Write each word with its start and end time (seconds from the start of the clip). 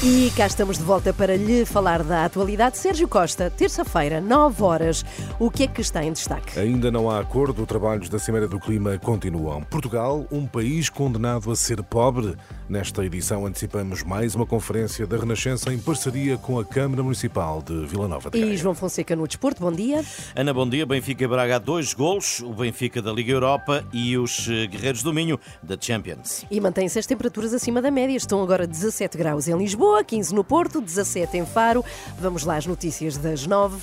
E 0.00 0.30
cá 0.36 0.46
estamos 0.46 0.78
de 0.78 0.84
volta 0.84 1.12
para 1.12 1.36
lhe 1.36 1.64
falar 1.64 2.04
da 2.04 2.24
atualidade. 2.24 2.78
Sérgio 2.78 3.08
Costa, 3.08 3.50
terça-feira, 3.50 4.20
9 4.20 4.62
horas. 4.62 5.04
O 5.40 5.50
que 5.50 5.64
é 5.64 5.66
que 5.66 5.80
está 5.80 6.04
em 6.04 6.12
destaque? 6.12 6.56
Ainda 6.56 6.88
não 6.88 7.10
há 7.10 7.18
acordo, 7.18 7.66
trabalhos 7.66 8.08
da 8.08 8.16
Cimeira 8.16 8.46
do 8.46 8.60
Clima 8.60 8.96
continuam. 8.96 9.60
Portugal, 9.64 10.24
um 10.30 10.46
país 10.46 10.88
condenado 10.88 11.50
a 11.50 11.56
ser 11.56 11.82
pobre. 11.82 12.36
Nesta 12.68 13.04
edição 13.04 13.44
antecipamos 13.44 14.04
mais 14.04 14.36
uma 14.36 14.46
conferência 14.46 15.04
da 15.04 15.16
Renascença 15.16 15.72
em 15.74 15.78
parceria 15.78 16.38
com 16.38 16.60
a 16.60 16.64
Câmara 16.64 17.02
Municipal 17.02 17.60
de 17.60 17.84
Vila 17.86 18.06
Nova 18.06 18.30
de 18.30 18.38
Gaia. 18.38 18.52
E 18.52 18.56
João 18.56 18.76
Fonseca 18.76 19.16
no 19.16 19.26
Desporto, 19.26 19.60
bom 19.60 19.72
dia. 19.72 20.04
Ana, 20.36 20.54
bom 20.54 20.68
dia. 20.68 20.86
Benfica 20.86 21.24
e 21.24 21.26
Braga, 21.26 21.58
dois 21.58 21.92
golos. 21.92 22.38
O 22.40 22.52
Benfica 22.52 23.02
da 23.02 23.10
Liga 23.10 23.32
Europa 23.32 23.84
e 23.92 24.16
os 24.16 24.48
eh, 24.48 24.68
Guerreiros 24.68 25.02
do 25.02 25.12
Minho 25.12 25.40
da 25.60 25.76
Champions. 25.80 26.46
E 26.48 26.60
mantêm-se 26.60 27.00
as 27.00 27.06
temperaturas 27.06 27.52
acima 27.52 27.82
da 27.82 27.90
média. 27.90 28.16
Estão 28.16 28.40
agora 28.40 28.64
17 28.64 29.18
graus 29.18 29.48
em 29.48 29.58
Lisboa. 29.58 29.87
Lisboa, 29.88 30.04
15 30.04 30.34
no 30.34 30.44
Porto, 30.44 30.80
17 30.82 31.38
em 31.38 31.46
Faro. 31.46 31.82
Vamos 32.20 32.44
lá 32.44 32.56
às 32.56 32.66
notícias 32.66 33.16
das 33.16 33.46
9. 33.46 33.80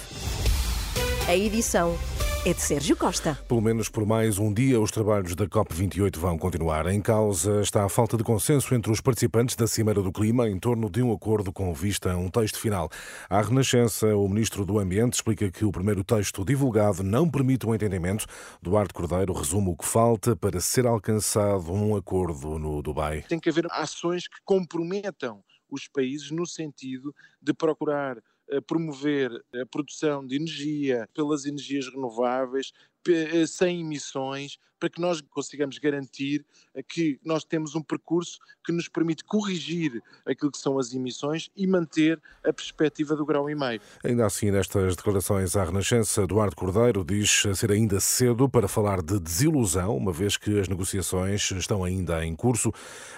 A 1.27 1.35
edição 1.35 1.97
é 2.45 2.53
de 2.53 2.61
Sérgio 2.61 2.95
Costa. 2.95 3.39
Pelo 3.47 3.59
menos 3.59 3.89
por 3.89 4.05
mais 4.05 4.37
um 4.37 4.53
dia, 4.53 4.79
os 4.79 4.91
trabalhos 4.91 5.33
da 5.35 5.47
COP28 5.47 6.15
vão 6.17 6.37
continuar. 6.37 6.85
Em 6.85 7.01
causa 7.01 7.59
está 7.61 7.83
a 7.83 7.89
falta 7.89 8.15
de 8.15 8.23
consenso 8.23 8.75
entre 8.75 8.91
os 8.91 9.01
participantes 9.01 9.55
da 9.55 9.65
Cimeira 9.65 9.99
do 9.99 10.11
Clima 10.11 10.47
em 10.47 10.59
torno 10.59 10.91
de 10.91 11.01
um 11.01 11.11
acordo 11.11 11.51
com 11.51 11.73
vista 11.73 12.11
a 12.11 12.17
um 12.17 12.29
texto 12.29 12.59
final. 12.59 12.87
À 13.27 13.41
Renascença, 13.41 14.15
o 14.15 14.29
Ministro 14.29 14.63
do 14.63 14.77
Ambiente 14.77 15.13
explica 15.13 15.49
que 15.49 15.65
o 15.65 15.71
primeiro 15.71 16.03
texto 16.03 16.45
divulgado 16.45 17.01
não 17.01 17.27
permite 17.27 17.65
o 17.65 17.69
um 17.69 17.75
entendimento. 17.75 18.27
Duarte 18.61 18.93
Cordeiro 18.93 19.33
resume 19.33 19.71
o 19.71 19.75
que 19.75 19.87
falta 19.87 20.35
para 20.35 20.59
ser 20.59 20.85
alcançado 20.85 21.73
um 21.73 21.95
acordo 21.95 22.59
no 22.59 22.83
Dubai. 22.83 23.23
Tem 23.27 23.39
que 23.39 23.49
haver 23.49 23.65
ações 23.71 24.27
que 24.27 24.37
comprometam 24.45 25.41
os 25.69 25.87
países 25.87 26.31
no 26.31 26.45
sentido 26.45 27.13
de 27.41 27.53
procurar 27.53 28.21
eh, 28.47 28.61
promover 28.61 29.31
a 29.53 29.65
produção 29.65 30.25
de 30.25 30.35
energia 30.35 31.09
pelas 31.13 31.45
energias 31.45 31.87
renováveis, 31.87 32.71
sem 33.47 33.81
emissões, 33.81 34.57
para 34.77 34.89
que 34.89 34.99
nós 34.99 35.21
consigamos 35.21 35.77
garantir 35.77 36.45
que 36.89 37.17
nós 37.23 37.43
temos 37.43 37.75
um 37.75 37.81
percurso 37.81 38.39
que 38.63 38.71
nos 38.71 38.87
permite 38.87 39.23
corrigir 39.23 40.01
aquilo 40.25 40.51
que 40.51 40.57
são 40.57 40.77
as 40.77 40.93
emissões 40.93 41.49
e 41.55 41.65
manter 41.65 42.21
a 42.43 42.51
perspectiva 42.51 43.15
do 43.15 43.25
grau 43.25 43.49
e 43.49 43.55
meio. 43.55 43.79
Ainda 44.03 44.25
assim, 44.25 44.51
nestas 44.51 44.95
declarações 44.95 45.55
à 45.55 45.63
Renascença, 45.63 46.23
Eduardo 46.23 46.55
Cordeiro 46.55 47.03
diz 47.03 47.43
ser 47.55 47.71
ainda 47.71 47.99
cedo 47.99 48.49
para 48.49 48.67
falar 48.67 49.01
de 49.01 49.19
desilusão, 49.19 49.95
uma 49.95 50.11
vez 50.11 50.37
que 50.37 50.59
as 50.59 50.67
negociações 50.67 51.49
estão 51.51 51.83
ainda 51.83 52.25
em 52.25 52.35
curso. 52.35 52.71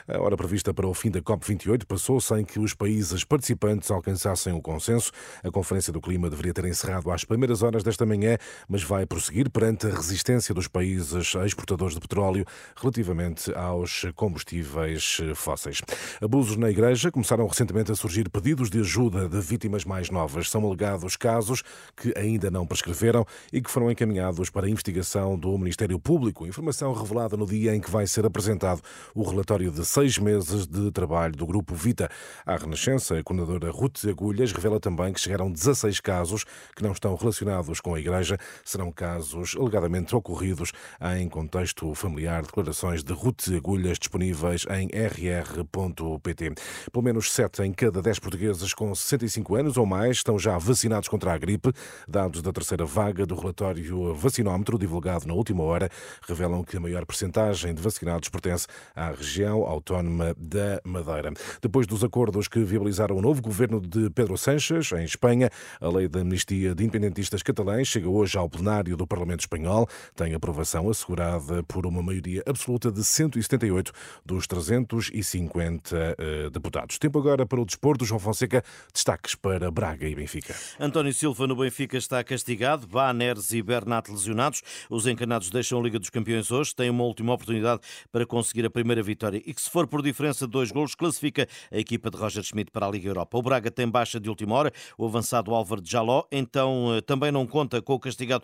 A 0.07 0.21
hora 0.21 0.37
prevista 0.37 0.73
para 0.73 0.87
o 0.87 0.93
fim 0.93 1.09
da 1.09 1.21
COP28 1.21 1.85
passou 1.85 2.21
sem 2.21 2.45
que 2.45 2.59
os 2.59 2.73
países 2.73 3.23
participantes 3.23 3.89
alcançassem 3.91 4.53
o 4.53 4.61
consenso. 4.61 5.11
A 5.43 5.51
Conferência 5.51 5.91
do 5.91 5.99
Clima 5.99 6.29
deveria 6.29 6.53
ter 6.53 6.65
encerrado 6.65 7.11
às 7.11 7.25
primeiras 7.25 7.63
horas 7.63 7.83
desta 7.83 8.05
manhã, 8.05 8.37
mas 8.69 8.83
vai 8.83 9.05
prosseguir 9.05 9.49
perante 9.49 9.76
a 9.85 9.89
resistência 9.89 10.53
dos 10.53 10.67
países 10.67 11.35
exportadores 11.35 11.93
de 11.93 11.99
petróleo 11.99 12.45
relativamente 12.75 13.53
aos 13.53 14.05
combustíveis 14.15 15.19
fósseis. 15.35 15.81
Abusos 16.21 16.57
na 16.57 16.69
Igreja 16.69 17.11
começaram 17.11 17.45
recentemente 17.45 17.91
a 17.91 17.95
surgir 17.95 18.29
pedidos 18.29 18.69
de 18.69 18.79
ajuda 18.79 19.27
de 19.27 19.39
vítimas 19.41 19.83
mais 19.85 20.09
novas. 20.09 20.49
São 20.49 20.65
alegados 20.65 21.15
casos 21.15 21.63
que 21.95 22.13
ainda 22.17 22.49
não 22.49 22.65
prescreveram 22.65 23.25
e 23.51 23.61
que 23.61 23.69
foram 23.69 23.91
encaminhados 23.91 24.49
para 24.49 24.65
a 24.65 24.69
investigação 24.69 25.37
do 25.37 25.57
Ministério 25.57 25.99
Público. 25.99 26.47
Informação 26.47 26.93
revelada 26.93 27.35
no 27.35 27.45
dia 27.45 27.75
em 27.75 27.81
que 27.81 27.91
vai 27.91 28.07
ser 28.07 28.25
apresentado 28.25 28.81
o 29.13 29.23
relatório 29.23 29.71
de 29.71 29.85
seis 29.85 30.17
meses 30.17 30.65
de 30.65 30.91
trabalho 30.91 31.35
do 31.35 31.45
Grupo 31.45 31.75
Vita. 31.75 32.09
A 32.45 32.55
Renascença, 32.55 33.17
a 33.17 33.23
coordenadora 33.23 33.71
Ruth 33.71 34.05
Agulhas, 34.05 34.51
revela 34.51 34.79
também 34.79 35.13
que 35.13 35.19
chegaram 35.19 35.51
16 35.51 35.99
casos 35.99 36.45
que 36.75 36.83
não 36.83 36.91
estão 36.91 37.15
relacionados 37.15 37.81
com 37.81 37.93
a 37.93 37.99
Igreja. 37.99 38.37
Serão 38.63 38.91
casos 38.91 39.55
alegadamente 39.67 40.15
ocorridos 40.15 40.71
em 41.15 41.27
contexto 41.27 41.93
familiar. 41.93 42.43
Declarações 42.43 43.03
de 43.03 43.11
Ruth 43.11 43.49
Agulhas 43.55 43.99
disponíveis 43.99 44.65
em 44.69 44.87
rr.pt. 44.87 46.53
Pelo 46.91 47.03
menos 47.03 47.31
7 47.33 47.63
em 47.63 47.73
cada 47.73 48.01
10 48.01 48.19
portugueses 48.19 48.73
com 48.73 48.95
65 48.95 49.55
anos 49.55 49.77
ou 49.77 49.85
mais 49.85 50.17
estão 50.17 50.39
já 50.39 50.57
vacinados 50.57 51.09
contra 51.09 51.33
a 51.33 51.37
gripe. 51.37 51.71
Dados 52.07 52.41
da 52.41 52.53
terceira 52.53 52.85
vaga 52.85 53.25
do 53.25 53.35
relatório 53.35 54.13
Vacinómetro, 54.13 54.79
divulgado 54.79 55.27
na 55.27 55.33
última 55.33 55.63
hora, 55.63 55.89
revelam 56.25 56.63
que 56.63 56.77
a 56.77 56.79
maior 56.79 57.05
percentagem 57.05 57.73
de 57.73 57.81
vacinados 57.81 58.29
pertence 58.29 58.67
à 58.95 59.11
região 59.11 59.63
autónoma 59.63 60.33
da 60.37 60.79
Madeira. 60.85 61.33
Depois 61.61 61.85
dos 61.85 62.03
acordos 62.03 62.47
que 62.47 62.63
viabilizaram 62.63 63.17
o 63.17 63.21
novo 63.21 63.41
governo 63.41 63.81
de 63.81 64.09
Pedro 64.11 64.37
Sánchez, 64.37 64.93
em 64.93 65.03
Espanha, 65.03 65.49
a 65.81 65.89
lei 65.89 66.07
da 66.07 66.21
amnistia 66.21 66.73
de 66.73 66.83
independentistas 66.83 67.43
catalães 67.43 67.87
chega 67.87 68.07
hoje 68.07 68.37
ao 68.37 68.49
plenário 68.49 68.95
do 68.95 69.05
Parlamento 69.05 69.41
Espanhol. 69.47 69.87
Tem 70.15 70.33
aprovação 70.33 70.89
assegurada 70.89 71.63
por 71.63 71.85
uma 71.85 72.03
maioria 72.03 72.43
absoluta 72.45 72.91
de 72.91 73.03
178 73.03 73.91
dos 74.25 74.45
350 74.45 75.95
uh, 75.95 76.49
deputados. 76.49 76.99
Tempo 76.99 77.17
agora 77.17 77.45
para 77.45 77.61
o 77.61 77.65
desporto. 77.65 78.05
João 78.05 78.19
Fonseca, 78.19 78.63
destaques 78.93 79.33
para 79.33 79.71
Braga 79.71 80.07
e 80.07 80.13
Benfica. 80.13 80.55
António 80.79 81.13
Silva 81.13 81.47
no 81.47 81.55
Benfica 81.55 81.97
está 81.97 82.23
castigado, 82.23 82.85
Bá, 82.85 83.11
Neres 83.13 83.51
e 83.51 83.61
Bernat 83.61 84.09
lesionados. 84.09 84.61
Os 84.89 85.07
encanados 85.07 85.49
deixam 85.49 85.79
a 85.79 85.83
Liga 85.83 85.97
dos 85.97 86.09
Campeões 86.09 86.51
hoje, 86.51 86.75
têm 86.75 86.89
uma 86.89 87.03
última 87.03 87.33
oportunidade 87.33 87.81
para 88.11 88.25
conseguir 88.25 88.65
a 88.65 88.69
primeira 88.69 89.01
vitória 89.01 89.41
e 89.45 89.53
que 89.53 89.61
se 89.61 89.69
for 89.69 89.87
por 89.87 90.01
diferença 90.01 90.45
de 90.45 90.51
dois 90.51 90.71
golos, 90.71 90.93
classifica 90.93 91.47
a 91.71 91.77
equipa 91.77 92.09
de 92.11 92.17
Roger 92.17 92.43
Schmidt 92.43 92.71
para 92.71 92.85
a 92.85 92.91
Liga 92.91 93.07
Europa. 93.07 93.37
O 93.37 93.41
Braga 93.41 93.71
tem 93.71 93.87
baixa 93.87 94.19
de 94.19 94.29
última 94.29 94.55
hora, 94.55 94.71
o 94.97 95.05
avançado 95.05 95.53
Álvaro 95.53 95.81
Jaló, 95.83 96.23
então 96.31 96.95
eh, 96.95 97.01
também 97.01 97.31
não 97.31 97.45
conta 97.45 97.81
com 97.81 97.93
o 97.93 97.99
castigado 97.99 98.43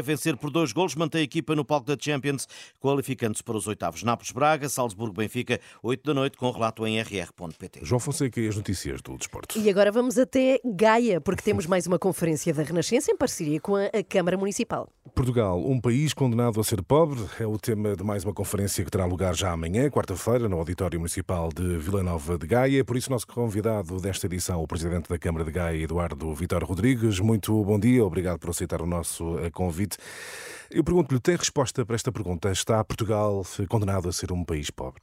Niakaté. 0.00 0.02
Vencer 0.02 0.36
por 0.36 0.50
dois 0.50 0.72
golos 0.72 0.94
mantém 0.94 1.20
a 1.20 1.24
equipa 1.24 1.54
no 1.54 1.64
palco 1.64 1.86
da 1.86 1.96
Champions, 1.98 2.48
qualificando-se 2.80 3.44
para 3.44 3.56
os 3.56 3.66
oitavos. 3.66 4.02
Nápoles-Braga, 4.02 4.68
Salzburgo-Benfica, 4.68 5.60
8 5.82 6.04
da 6.04 6.14
noite, 6.14 6.36
com 6.36 6.50
relato 6.50 6.86
em 6.86 7.00
rr.pt. 7.00 7.80
João 7.82 8.00
Fonseca 8.00 8.40
e 8.40 8.48
as 8.48 8.56
notícias 8.56 9.00
do 9.02 9.16
desporto. 9.16 9.58
E 9.58 9.70
agora 9.70 9.92
vamos 9.92 10.18
até 10.18 10.60
Gaia, 10.64 11.20
porque 11.20 11.42
temos 11.42 11.66
mais 11.66 11.86
uma 11.86 11.98
conferência 11.98 12.52
da 12.52 12.62
Renascença 12.62 13.10
em 13.10 13.16
parceria 13.16 13.60
com 13.60 13.76
a 13.76 14.02
Câmara 14.08 14.36
Municipal. 14.36 14.88
Portugal, 15.14 15.58
um 15.58 15.80
país 15.80 16.14
condenado 16.14 16.60
a 16.60 16.64
ser 16.64 16.82
pobre, 16.82 17.20
é 17.38 17.46
o 17.46 17.58
tema 17.58 17.96
de 17.96 18.02
mais 18.02 18.24
uma 18.24 18.32
conferência 18.32 18.84
que 18.84 18.90
terá 18.90 19.04
lugar 19.04 19.34
já 19.34 19.50
amanhã, 19.50 19.90
quarta-feira, 19.90 20.48
no 20.48 20.58
Auditório 20.58 20.98
Municipal 20.98 21.50
de 21.54 21.76
Vila 21.78 22.02
Nova 22.02 22.38
de 22.38 22.46
Gaia. 22.46 22.84
Por 22.84 22.96
isso, 22.96 23.10
nosso 23.10 23.26
convidado 23.26 24.00
desta 24.00 24.26
edição, 24.26 24.62
o 24.62 24.66
Presidente 24.66 25.08
da 25.08 25.18
Câmara 25.18 25.44
de 25.44 25.50
Gaia, 25.50 25.82
Eduardo 25.82 26.32
Vitor 26.34 26.64
Rodrigues. 26.64 27.18
Muito 27.20 27.64
bom 27.64 27.78
dia, 27.78 28.04
obrigado 28.04 28.38
por 28.38 28.50
aceitar 28.50 28.80
o 28.80 28.86
nosso 28.86 29.38
eh, 29.38 29.50
convite. 29.50 29.98
Eu 30.70 30.84
pergunto-lhe, 30.84 31.20
tem 31.20 31.36
resposta 31.36 31.84
para 31.84 31.96
esta 31.96 32.12
pergunta? 32.12 32.50
Está 32.50 32.82
Portugal 32.84 33.42
condenado 33.68 34.08
a 34.08 34.12
ser 34.12 34.32
um 34.32 34.44
país 34.44 34.70
pobre? 34.70 35.02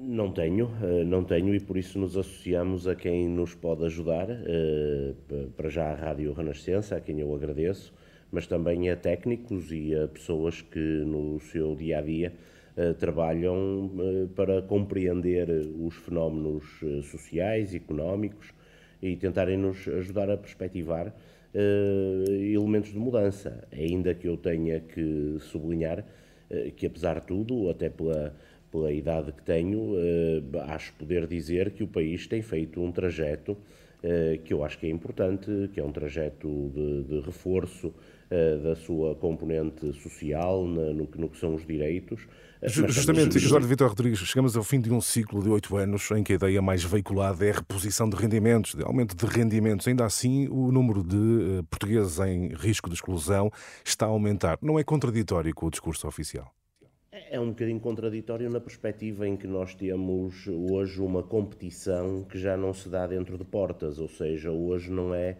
Não 0.00 0.32
tenho, 0.32 0.70
eh, 0.82 1.04
não 1.04 1.24
tenho 1.24 1.54
e 1.54 1.60
por 1.60 1.76
isso 1.76 1.98
nos 1.98 2.16
associamos 2.16 2.86
a 2.86 2.94
quem 2.94 3.28
nos 3.28 3.54
pode 3.54 3.84
ajudar, 3.86 4.28
eh, 4.30 5.14
para 5.56 5.68
já 5.68 5.92
a 5.92 5.94
Rádio 5.94 6.32
Renascença, 6.32 6.96
a 6.96 7.00
quem 7.00 7.20
eu 7.20 7.34
agradeço, 7.34 7.92
mas 8.34 8.46
também 8.46 8.90
a 8.90 8.96
técnicos 8.96 9.70
e 9.70 9.94
a 9.94 10.08
pessoas 10.08 10.60
que 10.60 10.78
no 10.78 11.38
seu 11.40 11.76
dia 11.76 12.00
a 12.00 12.02
dia 12.02 12.32
trabalham 12.98 13.88
para 14.34 14.60
compreender 14.62 15.48
os 15.78 15.94
fenómenos 15.94 16.64
sociais, 17.08 17.72
económicos 17.72 18.48
e 19.00 19.14
tentarem 19.14 19.56
nos 19.56 19.86
ajudar 19.86 20.28
a 20.28 20.36
perspectivar 20.36 21.14
elementos 22.52 22.90
de 22.90 22.98
mudança, 22.98 23.64
ainda 23.70 24.12
que 24.12 24.26
eu 24.26 24.36
tenha 24.36 24.80
que 24.80 25.36
sublinhar 25.38 26.04
que 26.76 26.86
apesar 26.86 27.20
de 27.20 27.26
tudo, 27.28 27.70
até 27.70 27.88
pela 27.88 28.34
pela 28.74 28.90
idade 28.90 29.30
que 29.30 29.42
tenho, 29.44 29.92
acho 30.66 30.92
poder 30.94 31.28
dizer 31.28 31.70
que 31.70 31.84
o 31.84 31.86
país 31.86 32.26
tem 32.26 32.42
feito 32.42 32.82
um 32.82 32.90
trajeto 32.90 33.56
que 34.44 34.52
eu 34.52 34.64
acho 34.64 34.78
que 34.78 34.86
é 34.86 34.90
importante, 34.90 35.70
que 35.72 35.78
é 35.78 35.84
um 35.84 35.92
trajeto 35.92 36.72
de, 36.74 37.04
de 37.04 37.20
reforço 37.20 37.94
da 38.62 38.74
sua 38.74 39.14
componente 39.14 39.92
social, 39.92 40.66
no, 40.66 40.92
no, 40.94 41.28
que 41.28 41.38
são 41.38 41.54
os 41.54 41.66
direitos. 41.66 42.26
Justamente, 42.62 43.36
Eduardo 43.36 43.66
Vitor 43.66 43.88
Rodrigues, 43.88 44.18
chegamos 44.20 44.56
ao 44.56 44.64
fim 44.64 44.80
de 44.80 44.90
um 44.90 45.00
ciclo 45.00 45.42
de 45.42 45.50
oito 45.50 45.76
anos 45.76 46.10
em 46.12 46.22
que 46.22 46.32
a 46.32 46.36
ideia 46.36 46.62
mais 46.62 46.82
veiculada 46.82 47.44
é 47.44 47.50
a 47.50 47.54
reposição 47.54 48.08
de 48.08 48.16
rendimentos, 48.16 48.74
de 48.74 48.82
aumento 48.82 49.14
de 49.14 49.26
rendimentos. 49.26 49.86
Ainda 49.86 50.04
assim, 50.06 50.48
o 50.48 50.72
número 50.72 51.02
de 51.02 51.62
portugueses 51.68 52.18
em 52.20 52.54
risco 52.54 52.88
de 52.88 52.94
exclusão 52.94 53.50
está 53.84 54.06
a 54.06 54.08
aumentar. 54.08 54.58
Não 54.62 54.78
é 54.78 54.84
contraditório 54.84 55.54
com 55.54 55.66
o 55.66 55.70
discurso 55.70 56.08
oficial? 56.08 56.50
É 57.30 57.38
um 57.38 57.48
bocadinho 57.48 57.78
contraditório 57.80 58.50
na 58.50 58.60
perspectiva 58.60 59.28
em 59.28 59.36
que 59.36 59.46
nós 59.46 59.74
temos 59.74 60.46
hoje 60.48 61.00
uma 61.00 61.22
competição 61.22 62.24
que 62.24 62.38
já 62.38 62.56
não 62.56 62.72
se 62.72 62.88
dá 62.88 63.06
dentro 63.06 63.36
de 63.36 63.44
portas, 63.44 63.98
ou 63.98 64.08
seja, 64.08 64.50
hoje 64.50 64.90
não 64.90 65.14
é 65.14 65.36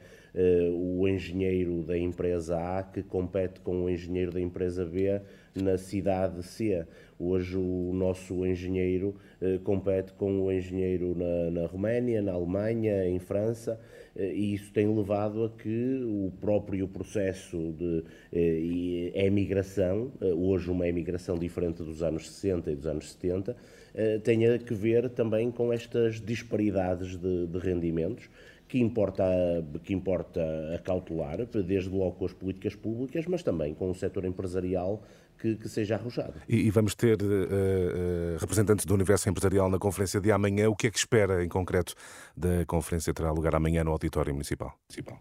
o 0.72 1.06
engenheiro 1.06 1.82
da 1.82 1.96
empresa 1.96 2.58
A 2.58 2.82
que 2.82 3.02
compete 3.02 3.60
com 3.60 3.84
o 3.84 3.90
engenheiro 3.90 4.32
da 4.32 4.40
empresa 4.40 4.84
B 4.84 5.20
na 5.54 5.78
cidade 5.78 6.42
C. 6.42 6.84
Hoje 7.18 7.56
o 7.56 7.92
nosso 7.94 8.44
engenheiro 8.44 9.14
uh, 9.40 9.58
compete 9.60 10.12
com 10.14 10.40
o 10.40 10.52
engenheiro 10.52 11.14
na, 11.16 11.60
na 11.60 11.66
Roménia, 11.66 12.20
na 12.20 12.32
Alemanha, 12.32 13.06
em 13.06 13.20
França, 13.20 13.80
uh, 14.16 14.20
e 14.20 14.54
isso 14.54 14.72
tem 14.72 14.92
levado 14.92 15.44
a 15.44 15.50
que 15.50 16.02
o 16.04 16.32
próprio 16.40 16.88
processo 16.88 17.72
de 17.72 18.04
emigração, 19.14 20.12
hoje 20.20 20.70
uma 20.70 20.88
emigração 20.88 21.38
diferente 21.38 21.82
dos 21.82 22.02
anos 22.02 22.28
60 22.28 22.72
e 22.72 22.74
dos 22.74 22.86
anos 22.86 23.12
70, 23.12 23.56
tenha 24.24 24.58
que 24.58 24.74
ver 24.74 25.08
também 25.10 25.50
com 25.52 25.72
estas 25.72 26.20
disparidades 26.20 27.16
de, 27.16 27.46
de 27.46 27.58
rendimentos 27.58 28.28
que 28.74 28.80
importa, 28.80 29.24
que 29.84 29.94
importa 29.94 30.42
acautelar, 30.74 31.46
desde 31.46 31.90
logo 31.90 32.16
com 32.16 32.24
as 32.24 32.32
políticas 32.32 32.74
públicas, 32.74 33.24
mas 33.24 33.40
também 33.40 33.72
com 33.72 33.88
o 33.88 33.94
setor 33.94 34.24
empresarial 34.24 35.00
que, 35.38 35.54
que, 35.54 35.68
seja 35.68 35.94
arrojado. 35.94 36.34
E, 36.48 36.66
e 36.66 36.70
vamos 36.72 36.96
ter 36.96 37.22
uh, 37.22 37.24
uh, 37.24 38.36
representantes 38.40 38.84
do 38.84 38.92
universo 38.92 39.28
empresarial 39.28 39.70
na 39.70 39.78
conferência 39.78 40.20
de 40.20 40.32
amanhã. 40.32 40.68
O 40.68 40.74
que 40.74 40.88
é 40.88 40.90
que 40.90 40.98
espera, 40.98 41.44
em 41.44 41.48
concreto, 41.48 41.94
da 42.36 42.66
conferência 42.66 43.14
terá 43.14 43.30
lugar 43.30 43.54
amanhã 43.54 43.84
no 43.84 43.92
Auditório 43.92 44.32
Municipal? 44.32 44.76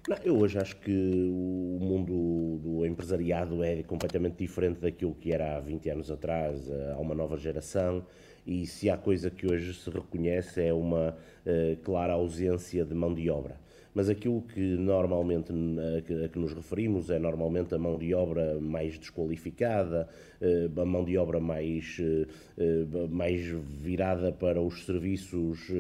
Não, 0.10 0.18
eu 0.24 0.36
hoje 0.36 0.58
acho 0.58 0.76
que 0.78 1.30
o 1.32 1.78
mundo 1.80 2.58
do 2.58 2.84
empresariado 2.88 3.64
é 3.64 3.84
completamente 3.84 4.38
diferente 4.38 4.80
daquilo 4.80 5.14
que 5.14 5.32
era 5.32 5.58
há 5.58 5.60
20 5.60 5.90
anos 5.92 6.10
atrás. 6.10 6.68
Há 6.72 7.00
uma 7.00 7.14
nova 7.14 7.38
geração 7.38 8.04
e 8.46 8.66
se 8.66 8.90
há 8.90 8.98
coisa 8.98 9.30
que 9.30 9.48
hoje 9.48 9.74
se 9.74 9.90
reconhece 9.90 10.62
é 10.62 10.74
uma 10.74 11.16
uh, 11.46 11.76
clara 11.84 12.14
ausência 12.14 12.84
de 12.84 12.94
mão 12.94 13.14
de 13.14 13.30
obra. 13.30 13.62
Mas 13.96 14.10
aquilo 14.10 14.42
que 14.42 14.60
normalmente 14.60 15.54
a 15.54 16.28
que, 16.28 16.40
nos 16.40 16.52
referimos 16.52 17.12
é 17.12 17.20
normalmente 17.20 17.76
a 17.76 17.78
mão 17.78 17.96
de 17.96 18.12
obra 18.16 18.60
mais 18.60 18.98
desqualificada, 18.98 20.10
uh, 20.42 20.82
a 20.82 20.86
mão 20.86 21.06
de 21.06 21.16
obra 21.16 21.40
mais, 21.40 22.00
uh, 22.00 23.08
mais 23.10 23.46
virada 23.46 24.32
para 24.32 24.60
os 24.60 24.84
serviços 24.86 25.72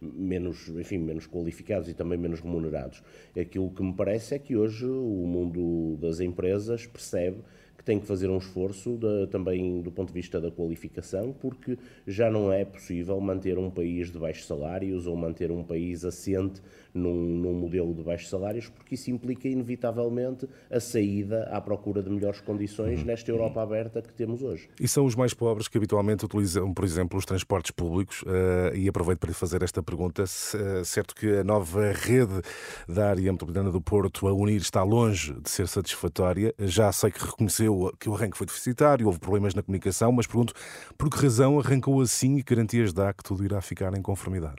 menos, 0.00 0.68
enfim, 0.68 0.98
menos 0.98 1.26
qualificados 1.26 1.88
e 1.88 1.94
também 1.94 2.18
menos 2.18 2.40
remunerados. 2.40 3.02
Aquilo 3.38 3.70
que 3.70 3.82
me 3.82 3.92
parece 3.92 4.34
é 4.34 4.38
que 4.38 4.56
hoje 4.56 4.86
o 4.86 5.26
mundo 5.26 5.98
das 6.00 6.18
empresas 6.20 6.86
percebe 6.86 7.38
que 7.80 7.84
tem 7.84 7.98
que 7.98 8.06
fazer 8.06 8.28
um 8.28 8.36
esforço 8.36 8.98
de, 8.98 9.26
também 9.28 9.80
do 9.80 9.90
ponto 9.90 10.08
de 10.08 10.12
vista 10.12 10.38
da 10.38 10.50
qualificação, 10.50 11.32
porque 11.32 11.78
já 12.06 12.30
não 12.30 12.52
é 12.52 12.62
possível 12.62 13.18
manter 13.22 13.56
um 13.56 13.70
país 13.70 14.12
de 14.12 14.18
baixos 14.18 14.46
salários 14.46 15.06
ou 15.06 15.16
manter 15.16 15.50
um 15.50 15.64
país 15.64 16.04
assente 16.04 16.60
num, 16.92 17.14
num, 17.14 17.54
modelo 17.54 17.94
de 17.94 18.02
baixos 18.02 18.28
salários, 18.28 18.68
porque 18.68 18.96
isso 18.96 19.10
implica 19.10 19.48
inevitavelmente 19.48 20.46
a 20.70 20.78
saída 20.78 21.44
à 21.44 21.58
procura 21.58 22.02
de 22.02 22.10
melhores 22.10 22.40
condições 22.42 23.00
uhum. 23.00 23.06
nesta 23.06 23.30
Europa 23.30 23.62
aberta 23.62 24.02
que 24.02 24.12
temos 24.12 24.42
hoje. 24.42 24.68
E 24.78 24.86
são 24.86 25.06
os 25.06 25.14
mais 25.14 25.32
pobres 25.32 25.66
que 25.66 25.78
habitualmente 25.78 26.26
utilizam, 26.26 26.74
por 26.74 26.84
exemplo, 26.84 27.18
os 27.18 27.24
transportes 27.24 27.70
públicos, 27.70 28.20
uh, 28.22 28.76
e 28.76 28.88
aproveito 28.88 29.20
para 29.20 29.28
lhe 29.28 29.34
fazer 29.34 29.62
esta 29.62 29.82
pergunta, 29.82 30.24
uh, 30.24 30.84
certo 30.84 31.14
que 31.14 31.38
a 31.38 31.44
nova 31.44 31.92
rede 31.92 32.42
da 32.86 33.08
área 33.08 33.32
metropolitana 33.32 33.70
do 33.70 33.80
Porto 33.80 34.28
a 34.28 34.34
unir 34.34 34.60
está 34.60 34.82
longe 34.82 35.32
de 35.40 35.48
ser 35.48 35.66
satisfatória, 35.66 36.54
já 36.58 36.92
sei 36.92 37.10
que 37.10 37.24
reconheceu 37.24 37.69
que 37.98 38.08
o 38.08 38.14
arranque 38.14 38.36
foi 38.36 38.46
deficitário, 38.46 39.06
houve 39.06 39.18
problemas 39.18 39.54
na 39.54 39.62
comunicação, 39.62 40.12
mas 40.12 40.26
pergunto 40.26 40.54
por 40.96 41.10
que 41.10 41.18
razão 41.18 41.58
arrancou 41.58 42.00
assim 42.00 42.36
e 42.36 42.42
garantias 42.42 42.92
dá 42.92 43.12
que 43.12 43.22
tudo 43.22 43.44
irá 43.44 43.60
ficar 43.60 43.96
em 43.96 44.02
conformidade? 44.02 44.56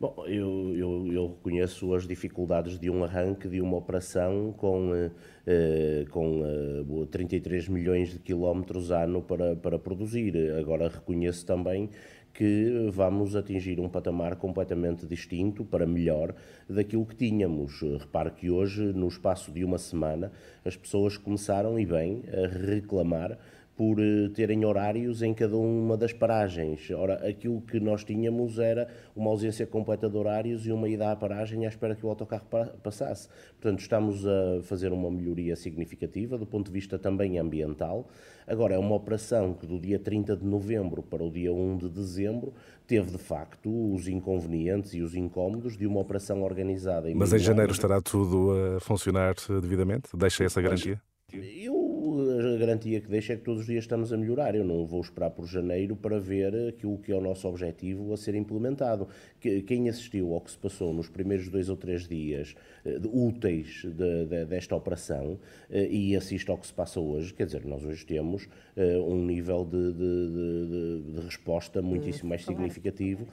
Bom, 0.00 0.14
eu, 0.28 0.76
eu, 0.76 1.12
eu, 1.12 1.26
reconheço 1.26 1.92
as 1.92 2.06
dificuldades 2.06 2.78
de 2.78 2.88
um 2.88 3.02
arranque 3.02 3.48
de 3.48 3.60
uma 3.60 3.78
operação 3.78 4.54
com, 4.56 4.94
eh, 4.94 5.10
eh 5.44 6.04
com 6.10 6.44
eh, 6.44 7.06
33 7.10 7.68
milhões 7.68 8.10
de 8.10 8.20
quilómetros 8.20 8.92
ano 8.92 9.20
para, 9.22 9.56
para 9.56 9.76
produzir. 9.76 10.52
Agora 10.56 10.88
reconheço 10.88 11.44
também 11.44 11.90
que 12.38 12.88
vamos 12.92 13.34
atingir 13.34 13.80
um 13.80 13.88
patamar 13.88 14.36
completamente 14.36 15.04
distinto, 15.04 15.64
para 15.64 15.84
melhor, 15.84 16.32
daquilo 16.70 17.04
que 17.04 17.16
tínhamos. 17.16 17.80
Repare 17.98 18.30
que 18.30 18.48
hoje, 18.48 18.92
no 18.92 19.08
espaço 19.08 19.50
de 19.50 19.64
uma 19.64 19.76
semana, 19.76 20.30
as 20.64 20.76
pessoas 20.76 21.16
começaram, 21.16 21.76
e 21.80 21.84
bem, 21.84 22.22
a 22.32 22.46
reclamar 22.46 23.36
por 23.78 24.00
eh, 24.00 24.28
terem 24.34 24.64
horários 24.64 25.22
em 25.22 25.32
cada 25.32 25.56
uma 25.56 25.96
das 25.96 26.12
paragens. 26.12 26.90
Ora, 26.90 27.14
aquilo 27.28 27.60
que 27.60 27.78
nós 27.78 28.02
tínhamos 28.02 28.58
era 28.58 28.88
uma 29.14 29.30
ausência 29.30 29.64
completa 29.68 30.10
de 30.10 30.16
horários 30.16 30.66
e 30.66 30.72
uma 30.72 30.88
ida 30.88 31.12
à 31.12 31.14
paragem 31.14 31.64
à 31.64 31.68
espera 31.68 31.94
que 31.94 32.04
o 32.04 32.08
autocarro 32.08 32.44
passasse. 32.82 33.28
Portanto, 33.52 33.78
estamos 33.78 34.26
a 34.26 34.60
fazer 34.64 34.92
uma 34.92 35.08
melhoria 35.08 35.54
significativa 35.54 36.36
do 36.36 36.44
ponto 36.44 36.66
de 36.66 36.72
vista 36.72 36.98
também 36.98 37.38
ambiental. 37.38 38.08
Agora, 38.48 38.74
é 38.74 38.78
uma 38.78 38.96
operação 38.96 39.54
que 39.54 39.64
do 39.64 39.78
dia 39.78 40.00
30 40.00 40.36
de 40.36 40.44
novembro 40.44 41.00
para 41.00 41.22
o 41.22 41.30
dia 41.30 41.52
1 41.52 41.76
de 41.76 41.88
dezembro 41.88 42.52
teve, 42.84 43.12
de 43.12 43.18
facto, 43.18 43.70
os 43.94 44.08
inconvenientes 44.08 44.92
e 44.92 45.02
os 45.02 45.14
incómodos 45.14 45.76
de 45.76 45.86
uma 45.86 46.00
operação 46.00 46.42
organizada. 46.42 47.08
Em 47.08 47.14
Mas 47.14 47.32
em 47.32 47.38
janeiro 47.38 47.70
estará 47.70 48.00
tudo 48.00 48.50
a 48.74 48.80
funcionar 48.80 49.34
devidamente? 49.62 50.08
Deixa 50.16 50.42
essa 50.42 50.60
garantia? 50.60 51.00
Eu 51.32 51.78
a 51.78 51.87
garantia 52.58 53.00
que 53.00 53.08
deixa 53.08 53.32
é 53.32 53.36
que 53.36 53.42
todos 53.42 53.62
os 53.62 53.66
dias 53.66 53.84
estamos 53.84 54.12
a 54.12 54.16
melhorar. 54.16 54.54
Eu 54.54 54.64
não 54.64 54.84
vou 54.84 55.00
esperar 55.00 55.30
por 55.30 55.46
janeiro 55.46 55.96
para 55.96 56.18
ver 56.18 56.54
aquilo 56.68 56.98
que 56.98 57.12
é 57.12 57.16
o 57.16 57.20
nosso 57.20 57.48
objetivo 57.48 58.12
a 58.12 58.16
ser 58.16 58.34
implementado. 58.34 59.08
Quem 59.40 59.88
assistiu 59.88 60.34
ao 60.34 60.40
que 60.40 60.50
se 60.50 60.58
passou 60.58 60.92
nos 60.92 61.08
primeiros 61.08 61.48
dois 61.48 61.68
ou 61.68 61.76
três 61.76 62.06
dias 62.06 62.54
eh, 62.84 62.98
úteis 63.12 63.82
de, 63.84 64.26
de, 64.26 64.44
desta 64.44 64.74
operação 64.74 65.38
eh, 65.70 65.88
e 65.88 66.16
assiste 66.16 66.50
ao 66.50 66.58
que 66.58 66.66
se 66.66 66.72
passa 66.72 67.00
hoje, 67.00 67.32
quer 67.32 67.46
dizer, 67.46 67.64
nós 67.64 67.84
hoje 67.84 68.04
temos 68.04 68.48
eh, 68.76 68.98
um 68.98 69.24
nível 69.24 69.64
de, 69.64 69.92
de, 69.92 71.12
de 71.12 71.20
resposta 71.20 71.80
muitíssimo 71.80 72.28
mais 72.30 72.44
significativo. 72.44 73.26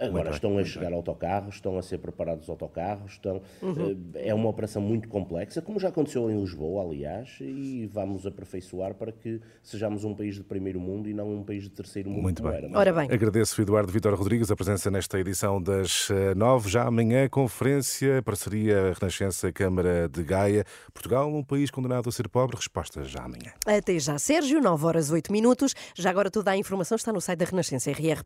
Agora 0.00 0.30
estão 0.30 0.58
a 0.58 0.64
chegar 0.64 0.92
autocarros, 0.92 1.56
estão 1.56 1.78
a 1.78 1.82
ser 1.82 1.98
preparados 1.98 2.48
autocarros, 2.48 3.12
estão, 3.12 3.40
uhum. 3.62 3.96
é 4.14 4.34
uma 4.34 4.48
operação 4.48 4.82
muito 4.82 5.08
complexa, 5.08 5.62
como 5.62 5.78
já 5.78 5.88
aconteceu 5.88 6.30
em 6.30 6.40
Lisboa, 6.40 6.84
aliás, 6.84 7.38
e 7.40 7.86
vamos 7.92 8.26
aperfeiçoar 8.26 8.71
para 8.98 9.12
que 9.12 9.40
sejamos 9.62 10.04
um 10.04 10.14
país 10.14 10.36
de 10.36 10.42
primeiro 10.42 10.80
mundo 10.80 11.08
e 11.08 11.14
não 11.14 11.30
um 11.34 11.44
país 11.44 11.64
de 11.64 11.70
terceiro 11.70 12.08
mundo. 12.10 12.22
Muito 12.22 12.42
bem. 12.42 12.52
Era, 12.52 12.78
Ora 12.78 12.92
bem. 12.92 13.08
Agradeço, 13.12 13.60
Eduardo 13.60 13.92
Vitor 13.92 14.14
Rodrigues, 14.14 14.50
a 14.50 14.56
presença 14.56 14.90
nesta 14.90 15.18
edição 15.18 15.62
das 15.62 16.08
eh, 16.10 16.34
nove. 16.34 16.70
Já 16.70 16.84
amanhã, 16.84 17.28
conferência, 17.28 18.22
parceria 18.22 18.94
Renascença 18.98 19.52
Câmara 19.52 20.08
de 20.08 20.22
Gaia. 20.22 20.64
Portugal, 20.92 21.28
um 21.28 21.44
país 21.44 21.70
condenado 21.70 22.08
a 22.08 22.12
ser 22.12 22.28
pobre? 22.28 22.56
Resposta 22.56 23.04
já 23.04 23.20
amanhã. 23.20 23.52
Até 23.66 23.98
já, 23.98 24.18
Sérgio, 24.18 24.60
9 24.60 24.86
horas 24.86 25.10
8 25.10 25.30
minutos. 25.30 25.74
Já 25.94 26.10
agora 26.10 26.30
toda 26.30 26.50
a 26.50 26.56
informação 26.56 26.96
está 26.96 27.12
no 27.12 27.20
site 27.20 27.38
da 27.38 27.44
Renascença, 27.44 27.90
rr. 27.90 28.24